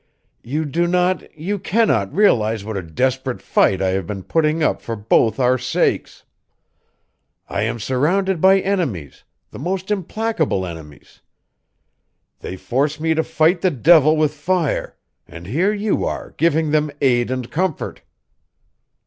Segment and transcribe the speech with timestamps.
[0.41, 4.81] You do not you cannot realize what a desperate fight I have been putting up
[4.81, 6.23] for both our sakes.
[7.47, 11.21] I am surrounded by enemies the most implacable enemies.
[12.39, 16.89] They force me to fight the devil with fire and here you are, giving them
[16.99, 18.01] aid and comfort."